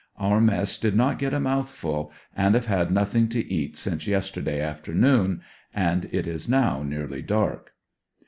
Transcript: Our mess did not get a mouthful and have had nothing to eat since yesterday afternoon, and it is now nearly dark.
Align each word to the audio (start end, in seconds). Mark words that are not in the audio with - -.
Our 0.17 0.41
mess 0.41 0.79
did 0.79 0.95
not 0.95 1.19
get 1.19 1.31
a 1.31 1.39
mouthful 1.39 2.11
and 2.35 2.55
have 2.55 2.65
had 2.65 2.89
nothing 2.89 3.27
to 3.29 3.45
eat 3.53 3.77
since 3.77 4.07
yesterday 4.07 4.59
afternoon, 4.59 5.43
and 5.75 6.05
it 6.05 6.25
is 6.25 6.49
now 6.49 6.81
nearly 6.81 7.21
dark. 7.21 7.73